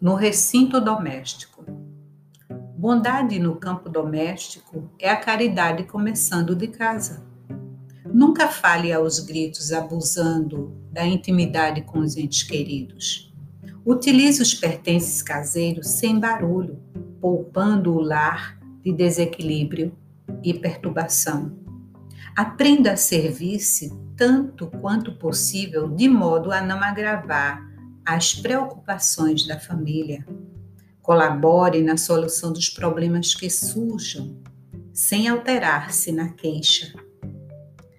[0.00, 1.62] no recinto doméstico.
[2.74, 7.22] Bondade no campo doméstico é a caridade começando de casa.
[8.06, 13.30] Nunca fale aos gritos abusando da intimidade com os entes queridos.
[13.84, 16.80] Utilize os pertences caseiros sem barulho,
[17.20, 19.94] poupando o lar de desequilíbrio
[20.42, 21.52] e perturbação.
[22.34, 27.69] Aprenda a servir-se tanto quanto possível, de modo a não agravar
[28.04, 30.26] as preocupações da família.
[31.02, 34.40] Colabore na solução dos problemas que surjam,
[34.92, 36.92] sem alterar-se na queixa.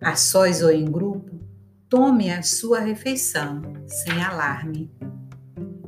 [0.00, 1.40] A sós ou em grupo,
[1.88, 4.90] tome a sua refeição sem alarme.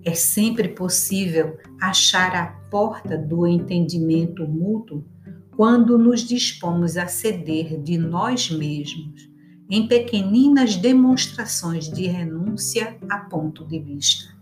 [0.05, 5.05] É sempre possível achar a porta do entendimento mútuo
[5.56, 9.27] quando nos dispomos a ceder de nós mesmos
[9.70, 14.34] em pequeninas demonstrações de renúncia a ponto de vista.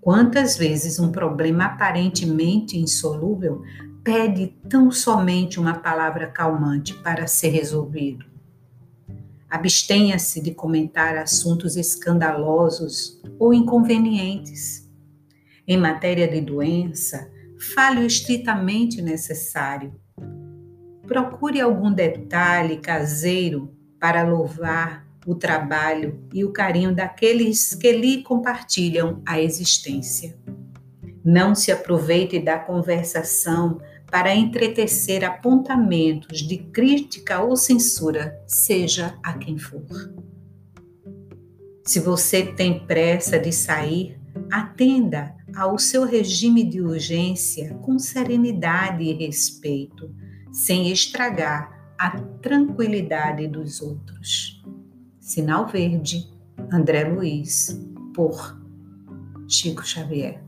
[0.00, 3.62] Quantas vezes um problema aparentemente insolúvel
[4.02, 8.26] pede tão somente uma palavra calmante para ser resolvido?
[9.48, 14.90] Abstenha-se de comentar assuntos escandalosos ou inconvenientes.
[15.66, 17.30] Em matéria de doença,
[17.72, 19.94] fale o estritamente necessário.
[21.06, 23.72] Procure algum detalhe caseiro
[24.04, 30.38] para louvar o trabalho e o carinho daqueles que lhe compartilham a existência.
[31.24, 39.56] Não se aproveite da conversação para entretecer apontamentos de crítica ou censura, seja a quem
[39.56, 39.86] for.
[41.82, 44.20] Se você tem pressa de sair,
[44.52, 50.14] atenda ao seu regime de urgência com serenidade e respeito,
[50.52, 52.10] sem estragar a
[52.42, 54.62] tranquilidade dos outros.
[55.18, 56.28] Sinal Verde,
[56.70, 57.80] André Luiz,
[58.14, 58.60] por
[59.48, 60.43] Chico Xavier.